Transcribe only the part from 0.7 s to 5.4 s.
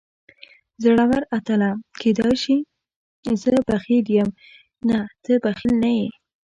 زوړ اتله، کېدای شي زه بخیل یم، نه ته